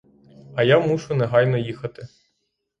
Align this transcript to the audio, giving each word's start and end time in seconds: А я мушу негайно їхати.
А 0.55 0.63
я 0.63 0.79
мушу 0.79 1.15
негайно 1.15 1.57
їхати. 1.57 2.07